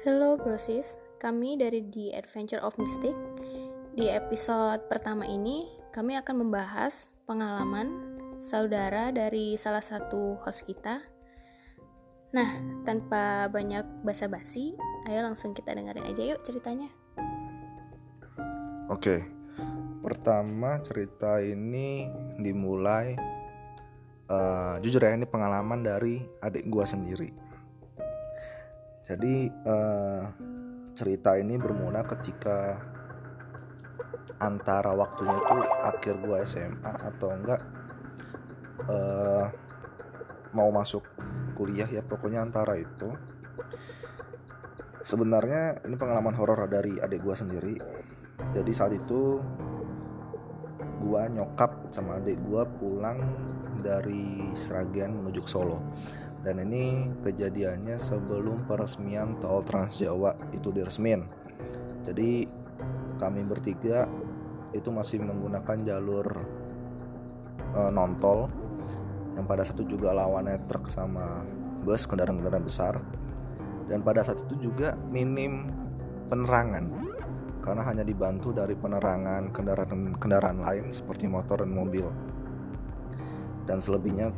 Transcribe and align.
Hello 0.00 0.32
brosis, 0.40 0.96
kami 1.20 1.60
dari 1.60 1.84
The 1.84 2.16
Adventure 2.16 2.64
of 2.64 2.72
Mystic. 2.80 3.12
Di 3.92 4.08
episode 4.08 4.88
pertama 4.88 5.28
ini, 5.28 5.68
kami 5.92 6.16
akan 6.16 6.40
membahas 6.40 7.12
pengalaman 7.28 8.16
saudara 8.40 9.12
dari 9.12 9.60
salah 9.60 9.84
satu 9.84 10.40
host 10.40 10.64
kita. 10.64 11.04
Nah, 12.32 12.48
tanpa 12.88 13.52
banyak 13.52 14.00
basa-basi, 14.00 14.72
ayo 15.04 15.20
langsung 15.20 15.52
kita 15.52 15.76
dengerin 15.76 16.08
aja 16.08 16.32
yuk 16.32 16.40
ceritanya. 16.48 16.88
Oke, 18.88 19.20
pertama 20.00 20.80
cerita 20.80 21.44
ini 21.44 22.08
dimulai 22.40 23.20
uh, 24.32 24.80
jujur 24.80 25.04
ya 25.04 25.12
ini 25.12 25.28
pengalaman 25.28 25.84
dari 25.84 26.24
adik 26.40 26.72
gua 26.72 26.88
sendiri. 26.88 27.49
Jadi 29.10 29.50
uh, 29.66 30.22
cerita 30.94 31.34
ini 31.34 31.58
bermula 31.58 32.06
ketika 32.06 32.78
antara 34.38 34.94
waktunya 34.94 35.34
itu 35.34 35.58
akhir 35.82 36.14
gua 36.22 36.46
SMA 36.46 36.94
atau 36.94 37.34
enggak 37.34 37.58
uh, 38.86 39.50
mau 40.54 40.70
masuk 40.70 41.02
kuliah 41.58 41.90
ya 41.90 42.06
pokoknya 42.06 42.46
antara 42.46 42.78
itu. 42.78 43.10
Sebenarnya 45.02 45.82
ini 45.82 45.98
pengalaman 45.98 46.38
horor 46.38 46.70
dari 46.70 47.02
adik 47.02 47.26
gua 47.26 47.34
sendiri. 47.34 47.82
Jadi 48.54 48.70
saat 48.70 48.94
itu 48.94 49.42
gua 51.02 51.26
nyokap 51.26 51.90
sama 51.90 52.22
adik 52.22 52.38
gua 52.46 52.62
pulang 52.62 53.18
dari 53.82 54.54
Sragen 54.54 55.18
menuju 55.18 55.42
ke 55.42 55.50
Solo 55.50 55.82
dan 56.40 56.56
ini 56.64 57.12
kejadiannya 57.20 58.00
sebelum 58.00 58.64
peresmian 58.64 59.36
tol 59.44 59.60
Trans 59.60 60.00
Jawa 60.00 60.32
itu 60.56 60.72
diresmin. 60.72 61.28
Jadi 62.08 62.48
kami 63.20 63.44
bertiga 63.44 64.08
itu 64.72 64.88
masih 64.88 65.20
menggunakan 65.20 65.76
jalur 65.84 66.26
uh, 67.76 67.90
non 67.92 68.16
tol 68.16 68.48
yang 69.36 69.44
pada 69.44 69.68
saat 69.68 69.76
itu 69.84 70.00
juga 70.00 70.16
lawannya 70.16 70.64
truk 70.64 70.88
sama 70.88 71.44
bus 71.84 72.08
kendaraan-kendaraan 72.08 72.64
besar. 72.64 72.94
Dan 73.90 74.00
pada 74.00 74.24
saat 74.24 74.40
itu 74.48 74.70
juga 74.70 74.96
minim 75.10 75.68
penerangan 76.30 76.88
karena 77.60 77.82
hanya 77.84 78.04
dibantu 78.06 78.56
dari 78.56 78.72
penerangan 78.72 79.52
kendaraan-kendaraan 79.52 80.64
lain 80.64 80.88
seperti 80.88 81.28
motor 81.28 81.60
dan 81.60 81.76
mobil. 81.76 82.08
Dan 83.68 83.84
selebihnya 83.84 84.32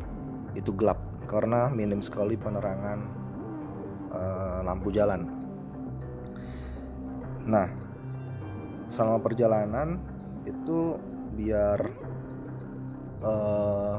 itu 0.53 0.71
gelap 0.77 1.01
karena 1.25 1.73
minim 1.73 2.05
sekali 2.05 2.37
penerangan 2.37 2.99
uh, 4.13 4.61
lampu 4.67 4.93
jalan. 4.93 5.25
Nah, 7.43 7.67
selama 8.87 9.19
perjalanan 9.19 9.99
itu 10.45 11.01
biar 11.33 11.81
uh, 13.25 13.97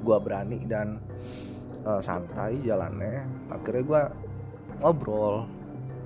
gua 0.00 0.18
berani 0.18 0.64
dan 0.64 0.98
uh, 1.84 2.00
santai 2.00 2.58
jalannya, 2.64 3.28
akhirnya 3.52 3.84
gua 3.84 4.02
ngobrol, 4.80 5.44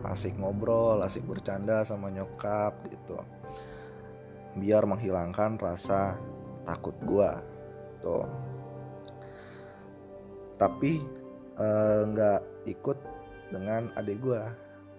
asik 0.04 0.34
ngobrol, 0.36 1.00
asik 1.06 1.22
bercanda 1.24 1.86
sama 1.86 2.10
nyokap 2.10 2.74
gitu, 2.90 3.22
biar 4.58 4.84
menghilangkan 4.84 5.56
rasa 5.56 6.18
takut 6.66 6.98
gua, 7.06 7.38
tuh 8.02 8.26
tapi 10.60 11.02
nggak 12.10 12.40
uh, 12.42 12.68
ikut 12.70 12.98
dengan 13.54 13.92
adik 13.94 14.18
gue 14.18 14.42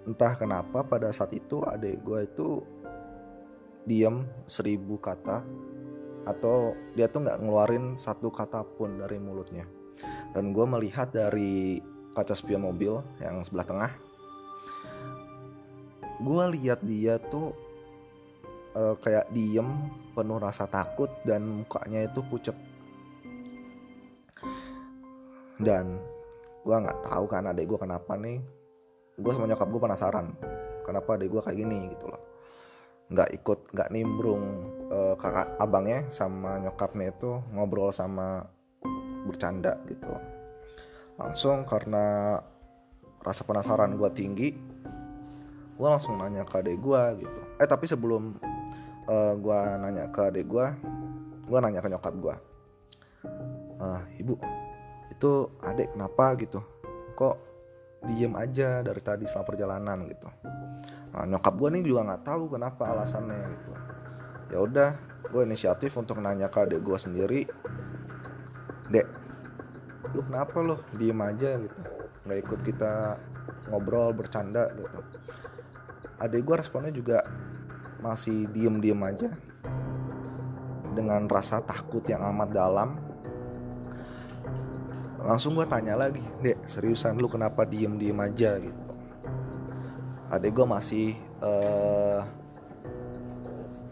entah 0.07 0.33
kenapa 0.39 0.85
pada 0.85 1.11
saat 1.11 1.35
itu 1.35 1.59
adik 1.65 1.99
gue 2.05 2.23
itu 2.23 2.63
diem 3.83 4.23
seribu 4.47 4.95
kata 5.01 5.43
atau 6.25 6.73
dia 6.97 7.05
tuh 7.05 7.21
nggak 7.27 7.37
ngeluarin 7.43 7.93
satu 7.93 8.33
kata 8.33 8.65
pun 8.65 8.97
dari 8.97 9.21
mulutnya. 9.21 9.69
Dan 10.33 10.57
gue 10.57 10.65
melihat 10.65 11.13
dari 11.13 11.77
kaca 12.17 12.33
spion 12.33 12.65
mobil 12.65 12.97
yang 13.21 13.45
sebelah 13.45 13.67
tengah 13.67 13.91
gue 16.19 16.43
lihat 16.55 16.79
dia 16.85 17.19
tuh 17.19 17.51
uh, 18.77 18.95
kayak 19.03 19.27
diem 19.35 19.67
penuh 20.15 20.39
rasa 20.39 20.63
takut 20.69 21.11
dan 21.27 21.43
mukanya 21.63 22.07
itu 22.07 22.23
pucet 22.23 22.55
dan 25.61 25.99
gue 26.65 26.75
nggak 26.75 27.05
tahu 27.05 27.25
kan 27.29 27.47
adek 27.49 27.65
gue 27.69 27.79
kenapa 27.79 28.17
nih. 28.17 28.41
Gue 29.15 29.31
sama 29.31 29.47
nyokap 29.47 29.67
gue 29.71 29.81
penasaran 29.81 30.27
kenapa 30.83 31.15
adek 31.15 31.29
gue 31.31 31.41
kayak 31.41 31.57
gini 31.57 31.79
gitu 31.95 32.11
loh. 32.11 32.21
Nggak 33.11 33.29
ikut 33.37 33.59
nggak 33.71 33.89
nimbrung 33.93 34.43
uh, 34.89 35.15
kakak 35.15 35.55
abangnya 35.61 36.09
sama 36.11 36.59
nyokapnya 36.59 37.13
itu 37.13 37.31
ngobrol 37.53 37.93
sama 37.93 38.43
bercanda 39.23 39.79
gitu. 39.87 40.11
Langsung 41.15 41.63
karena 41.63 42.37
rasa 43.23 43.41
penasaran 43.47 43.97
gue 43.97 44.09
tinggi 44.13 44.49
gue 45.75 45.87
langsung 45.91 46.15
nanya 46.15 46.47
ke 46.47 46.55
adek 46.59 46.77
gue 46.79 47.01
gitu. 47.25 47.41
Eh 47.59 47.67
tapi 47.67 47.83
sebelum 47.83 48.35
uh, 49.07 49.13
eh, 49.13 49.33
gue 49.37 49.59
nanya 49.81 50.07
ke 50.11 50.21
adek 50.29 50.45
gue 50.47 50.67
gue 51.45 51.59
nanya 51.61 51.79
ke 51.81 51.89
nyokap 51.89 52.13
gue 52.17 52.35
uh, 53.81 54.01
ibu 54.17 54.35
itu 55.25 55.49
adek 55.65 55.97
kenapa? 55.97 56.37
gitu. 56.37 56.61
Kok 57.17 57.35
diem 58.05 58.33
aja 58.37 58.85
dari 58.85 59.01
tadi 59.01 59.25
selama 59.25 59.49
perjalanan 59.49 60.05
gitu. 60.05 60.29
Nah, 61.17 61.25
nyokap 61.25 61.57
gue 61.57 61.69
nih 61.73 61.81
juga 61.81 62.01
nggak 62.13 62.23
tahu 62.29 62.53
kenapa 62.53 62.93
alasannya 62.93 63.41
gitu. 63.49 63.71
Ya 64.53 64.57
udah 64.61 64.89
gue 65.25 65.41
inisiatif 65.41 65.97
untuk 65.97 66.21
nanya 66.21 66.53
ke 66.53 66.61
adek 66.61 66.85
gue 66.85 66.97
sendiri 67.01 67.41
dek 68.85 69.09
lu 70.13 70.21
kenapa 70.21 70.61
lo 70.61 70.85
diem 70.93 71.17
aja? 71.25 71.57
gitu. 71.57 71.79
Nggak 72.29 72.39
ikut 72.45 72.59
kita 72.61 73.17
ngobrol 73.73 74.13
bercanda 74.13 74.69
gitu. 74.77 75.01
Adek 76.21 76.45
gue 76.45 76.55
responnya 76.61 76.93
juga 76.93 77.25
masih 77.97 78.45
diem 78.53 78.77
diem 78.77 79.01
aja 79.01 79.33
dengan 80.93 81.25
rasa 81.25 81.65
takut 81.65 82.05
yang 82.05 82.21
amat 82.21 82.53
dalam 82.53 83.04
langsung 85.25 85.57
gue 85.57 85.65
tanya 85.65 85.97
lagi 85.97 86.21
dek 86.45 86.69
seriusan 86.69 87.17
lu 87.17 87.25
kenapa 87.25 87.65
diem 87.65 87.97
diem 87.97 88.15
aja? 88.21 88.61
Gitu. 88.61 88.81
Adek 90.29 90.53
gue 90.53 90.65
masih 90.69 91.07
uh, 91.41 92.21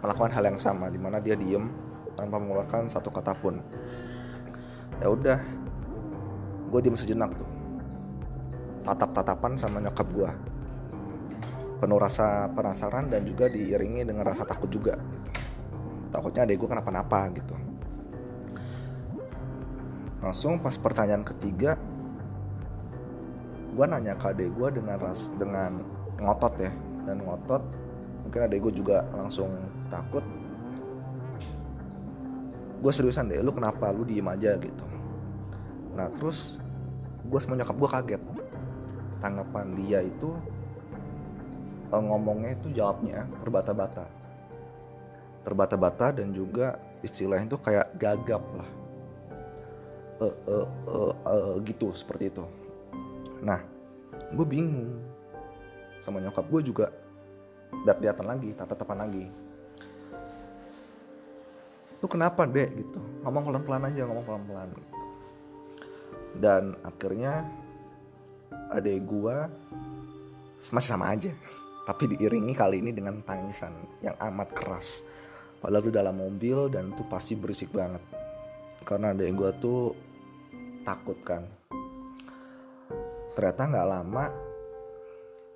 melakukan 0.05 0.31
hal 0.37 0.43
yang 0.53 0.59
sama 0.61 0.93
di 0.93 1.01
mana 1.01 1.17
dia 1.17 1.33
diem 1.33 1.73
tanpa 2.13 2.37
mengeluarkan 2.37 2.85
satu 2.85 3.09
kata 3.09 3.33
pun. 3.33 3.57
Ya 5.01 5.09
udah 5.09 5.41
gue 6.69 6.79
diem 6.85 6.93
sejenak 6.93 7.33
tuh. 7.33 7.49
Tatap 8.85 9.17
tatapan 9.17 9.57
sama 9.57 9.81
nyokap 9.81 10.05
gue 10.13 10.31
penuh 11.81 11.99
rasa 11.99 12.47
penasaran 12.53 13.11
dan 13.11 13.27
juga 13.27 13.51
diiringi 13.51 14.07
dengan 14.07 14.23
rasa 14.23 14.45
takut 14.45 14.69
juga. 14.69 15.01
Takutnya 16.13 16.45
adek 16.45 16.61
gue 16.61 16.69
kenapa-napa 16.69 17.33
gitu 17.33 17.72
langsung 20.23 20.55
pas 20.55 20.79
pertanyaan 20.79 21.27
ketiga 21.27 21.75
gue 23.73 23.85
nanya 23.89 24.15
ke 24.15 24.31
adek 24.31 24.53
gue 24.55 24.67
dengan 24.79 24.95
ras 25.01 25.27
dengan 25.35 25.83
ngotot 26.21 26.55
ya. 26.61 26.71
Dan 27.03 27.19
ngotot 27.25 27.63
mungkin 28.23 28.39
adek 28.47 28.59
gue 28.69 28.73
juga 28.79 29.03
langsung 29.11 29.51
takut. 29.91 30.23
Gue 32.79 32.91
seriusan 32.93 33.27
deh 33.27 33.43
lu 33.43 33.51
kenapa? 33.51 33.91
Lu 33.91 34.07
diem 34.07 34.23
aja 34.29 34.55
gitu. 34.55 34.85
Nah 35.97 36.07
terus 36.15 36.61
gue 37.27 37.39
sama 37.41 37.59
nyokap 37.59 37.75
gue 37.75 37.89
kaget. 37.89 38.23
Tanggapan 39.19 39.67
dia 39.75 39.99
itu 40.05 40.31
eh, 41.91 41.99
ngomongnya 41.99 42.55
itu 42.55 42.71
jawabnya 42.71 43.27
terbata-bata. 43.43 44.05
Terbata-bata 45.43 46.15
dan 46.15 46.31
juga 46.31 46.79
istilahnya 47.03 47.51
itu 47.51 47.59
kayak 47.59 47.91
gagap 47.99 48.43
lah 48.55 48.82
uh, 50.21 50.35
uh, 50.49 50.67
uh, 50.89 51.13
uh, 51.25 51.53
gitu 51.63 51.89
seperti 51.95 52.29
itu. 52.33 52.43
Nah 53.41 53.61
gue 54.33 54.45
bingung. 54.45 54.99
Sama 56.01 56.19
nyokap 56.19 56.43
gue 56.51 56.61
juga 56.67 56.91
dat 57.87 57.97
liatan 58.03 58.27
lagi 58.27 58.51
tatapan 58.51 59.07
lagi. 59.07 59.25
Lu 62.03 62.07
kenapa 62.11 62.43
dek? 62.43 62.69
Gitu. 62.75 62.99
Ngomong 63.23 63.43
pelan 63.47 63.63
pelan 63.63 63.83
aja 63.87 64.01
ngomong 64.03 64.25
pelan 64.27 64.43
pelan 64.43 64.69
dan 66.37 66.73
akhirnya 66.81 67.45
adek 68.73 69.05
gue 69.05 69.35
masih 70.73 70.91
sama 70.97 71.13
aja 71.13 71.29
tapi 71.83 72.15
diiringi 72.15 72.55
kali 72.55 72.79
ini 72.79 72.95
dengan 72.95 73.19
tangisan 73.21 73.75
yang 73.99 74.15
amat 74.31 74.55
keras. 74.55 75.03
Padahal 75.59 75.83
itu 75.83 75.91
dalam 75.91 76.15
mobil 76.15 76.71
dan 76.71 76.91
itu 76.91 77.03
pasti 77.07 77.35
berisik 77.35 77.71
banget 77.71 78.03
karena 78.83 79.15
adek 79.15 79.31
gue 79.33 79.51
tuh 79.63 79.81
takut 80.83 81.15
kan. 81.23 81.43
Ternyata 83.33 83.61
nggak 83.65 83.87
lama 83.89 84.25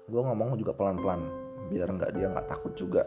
gue 0.08 0.22
ngomong 0.24 0.56
juga 0.56 0.72
pelan-pelan 0.72 1.22
biar 1.68 1.88
nggak 1.92 2.12
dia 2.16 2.32
nggak 2.32 2.48
takut 2.48 2.74
juga. 2.74 3.04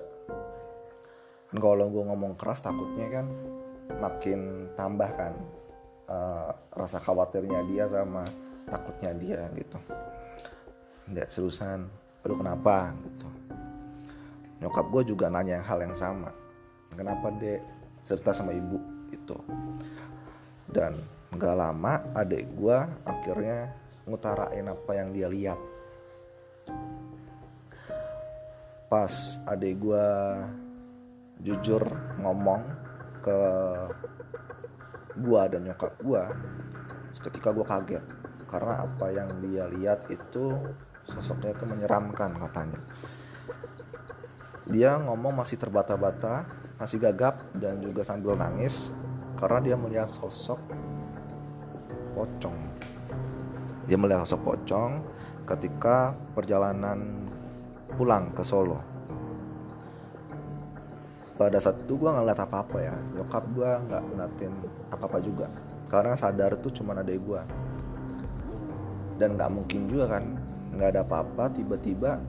Kan 1.51 1.59
kalau 1.59 1.89
gue 1.89 2.05
ngomong 2.05 2.37
keras 2.37 2.61
takutnya 2.61 3.09
kan 3.09 3.27
makin 3.99 4.71
tambah 4.77 5.11
kan 5.17 5.35
uh, 6.07 6.53
rasa 6.77 7.01
khawatirnya 7.01 7.67
dia 7.67 7.89
sama 7.89 8.23
takutnya 8.69 9.11
dia 9.17 9.41
gitu. 9.57 9.81
Nggak 11.11 11.27
seriusan 11.33 11.89
aduh 12.21 12.37
kenapa? 12.37 12.93
Gitu. 13.01 13.29
Nyokap 14.61 14.87
gue 14.93 15.03
juga 15.17 15.33
nanya 15.33 15.65
hal 15.65 15.81
yang 15.81 15.97
sama. 15.97 16.29
Kenapa 16.93 17.33
dek? 17.33 17.65
Cerita 18.05 18.33
sama 18.33 18.53
ibu 18.57 18.81
itu 19.13 19.37
dan 20.71 20.99
nggak 21.31 21.55
lama 21.55 22.03
adik 22.15 22.47
gue 22.59 22.79
akhirnya 23.07 23.71
ngutarain 24.07 24.67
apa 24.67 24.91
yang 24.95 25.09
dia 25.15 25.29
lihat. 25.31 25.61
Pas 28.91 29.15
adik 29.47 29.79
gue 29.79 30.07
jujur 31.47 31.83
ngomong 32.19 32.63
ke 33.23 33.39
gue 35.21 35.43
dan 35.53 35.61
nyokap 35.67 35.93
gue 36.03 36.23
seketika 37.15 37.55
gue 37.55 37.67
kaget. 37.67 38.05
Karena 38.51 38.83
apa 38.83 39.07
yang 39.15 39.31
dia 39.39 39.71
lihat 39.71 40.11
itu 40.11 40.59
sosoknya 41.07 41.55
itu 41.55 41.65
menyeramkan 41.71 42.35
katanya. 42.35 42.81
Dia 44.67 44.99
ngomong 44.99 45.39
masih 45.39 45.59
terbata-bata 45.59 46.47
masih 46.81 46.97
gagap 46.97 47.45
dan 47.53 47.77
juga 47.85 48.01
sambil 48.01 48.41
nangis 48.41 48.89
karena 49.41 49.59
dia 49.65 49.77
melihat 49.81 50.05
sosok 50.05 50.61
pocong. 52.13 52.59
Dia 53.89 53.97
melihat 53.97 54.29
sosok 54.29 54.53
pocong 54.53 55.01
ketika 55.49 56.13
perjalanan 56.37 57.25
pulang 57.97 58.29
ke 58.37 58.45
Solo. 58.45 58.79
Pada 61.41 61.57
saat 61.57 61.81
itu 61.89 61.97
gue 61.97 62.05
nggak 62.05 62.21
ngeliat 62.21 62.41
apa-apa 62.45 62.79
ya. 62.85 62.97
Nyokap 63.17 63.45
gue 63.57 63.71
nggak 63.89 64.03
ngeliatin 64.13 64.53
apa-apa 64.93 65.19
juga. 65.25 65.49
Karena 65.89 66.13
sadar 66.15 66.61
tuh 66.61 66.71
cuma 66.77 66.93
ada 66.93 67.11
gue 67.11 67.43
dan 69.17 69.37
nggak 69.37 69.53
mungkin 69.53 69.85
juga 69.85 70.17
kan 70.17 70.25
nggak 70.77 70.89
ada 70.97 71.01
apa-apa 71.05 71.53
tiba-tiba 71.53 72.21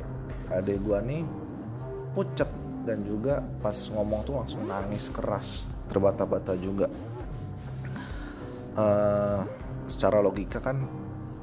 ada 0.48 0.74
gue 0.74 0.98
nih 1.04 1.24
pucet. 2.16 2.48
Dan 2.81 3.06
juga 3.06 3.46
pas 3.62 3.78
ngomong 3.94 4.25
tuh 4.25 4.42
langsung 4.42 4.66
nangis 4.66 5.14
keras 5.14 5.69
terbata-bata 5.92 6.56
juga. 6.56 6.88
Uh, 8.72 9.44
secara 9.92 10.24
logika 10.24 10.64
kan 10.64 10.80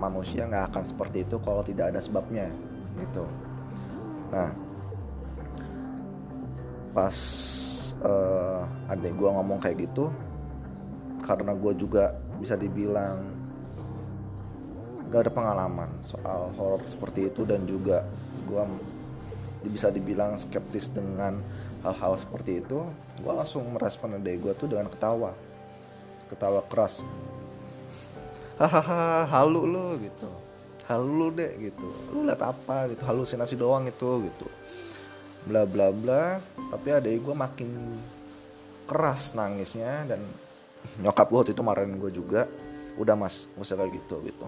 manusia 0.00 0.48
nggak 0.48 0.72
akan 0.72 0.84
seperti 0.88 1.28
itu 1.28 1.36
kalau 1.44 1.60
tidak 1.60 1.92
ada 1.92 2.00
sebabnya 2.00 2.48
gitu. 2.96 3.28
Nah 4.32 4.50
pas 6.96 7.16
uh, 8.02 8.64
adik 8.88 9.14
gue 9.14 9.28
ngomong 9.28 9.60
kayak 9.60 9.86
gitu 9.86 10.08
karena 11.22 11.52
gue 11.52 11.72
juga 11.76 12.16
bisa 12.40 12.56
dibilang 12.56 13.36
gak 15.08 15.28
ada 15.28 15.32
pengalaman 15.32 15.90
soal 16.04 16.52
horor 16.56 16.84
seperti 16.84 17.32
itu 17.32 17.44
dan 17.48 17.64
juga 17.64 18.04
gue 18.44 18.64
bisa 19.68 19.88
dibilang 19.88 20.36
skeptis 20.38 20.92
dengan 20.92 21.40
hal-hal 21.82 22.14
seperti 22.18 22.58
itu 22.62 22.82
gue 23.22 23.32
langsung 23.32 23.66
merespon 23.70 24.18
adik 24.18 24.42
gue 24.42 24.52
tuh 24.54 24.68
dengan 24.70 24.90
ketawa. 24.90 25.32
Ketawa 26.28 26.60
keras. 26.66 27.06
Hahaha 28.58 29.26
halu 29.30 29.64
lo 29.64 29.96
gitu. 30.02 30.28
Halu 30.90 31.10
lo 31.14 31.26
deh 31.30 31.52
gitu. 31.58 31.88
Lu 32.12 32.26
lihat 32.26 32.42
apa? 32.42 32.90
gitu. 32.90 33.02
Halusinasi 33.06 33.54
doang 33.54 33.86
itu 33.86 34.26
gitu. 34.26 34.46
Bla 35.46 35.64
bla 35.64 35.94
bla. 35.94 36.42
Tapi 36.70 36.88
ada 36.90 37.08
gue 37.08 37.34
makin 37.34 37.70
keras 38.88 39.36
nangisnya 39.36 40.08
dan 40.08 40.20
nyokap 41.00 41.28
gue 41.30 41.38
waktu 41.38 41.52
itu 41.54 41.62
marahin 41.62 41.96
gue 41.96 42.10
juga. 42.12 42.50
Udah 42.98 43.14
mas 43.14 43.46
usah 43.54 43.78
kayak 43.78 43.94
gitu 43.94 44.18
gitu. 44.26 44.46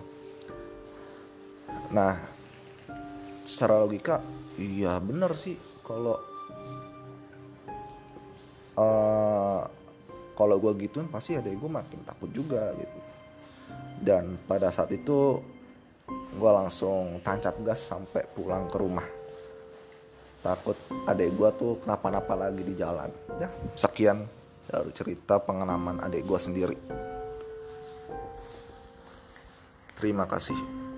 Nah 1.95 2.19
secara 3.47 3.83
logika 3.83 4.23
iya 4.61 5.01
bener 5.03 5.33
sih 5.35 5.57
kalau 5.83 6.21
uh, 8.79 9.63
kalau 10.35 10.57
gue 10.57 10.73
gituin 10.87 11.09
pasti 11.09 11.37
ada 11.37 11.49
gue 11.49 11.71
makin 11.71 12.01
takut 12.05 12.31
juga 12.31 12.73
gitu. 12.77 12.99
Dan 14.01 14.41
pada 14.49 14.73
saat 14.73 14.91
itu 14.93 15.41
gue 16.11 16.51
langsung 16.51 17.21
tancap 17.21 17.57
gas 17.63 17.87
sampai 17.87 18.27
pulang 18.33 18.67
ke 18.67 18.77
rumah. 18.81 19.07
Takut 20.41 20.77
adik 21.05 21.37
gue 21.37 21.51
tuh 21.61 21.73
kenapa-napa 21.85 22.35
lagi 22.35 22.65
di 22.65 22.75
jalan. 22.77 23.13
Ya 23.37 23.49
sekian 23.77 24.25
dari 24.67 24.91
cerita 24.97 25.37
pengalaman 25.39 26.01
adik 26.01 26.25
gue 26.25 26.39
sendiri. 26.41 26.79
Terima 30.01 30.25
kasih 30.25 30.90